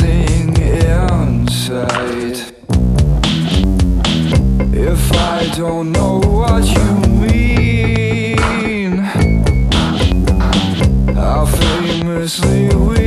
[0.00, 2.38] freezing inside.
[4.72, 6.90] If I don't know what you
[7.20, 9.00] mean,
[11.16, 12.99] I'll famously.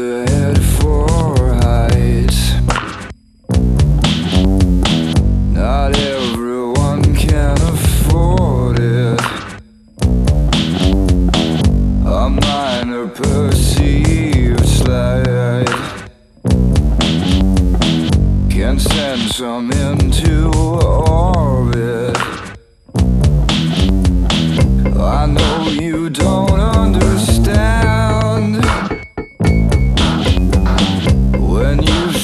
[0.00, 2.52] ahead for heights
[5.52, 9.20] Not everyone can afford it.
[12.06, 15.66] A minor perceived slight
[18.50, 22.09] Can send some into orbit.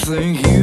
[0.07, 0.56] Think you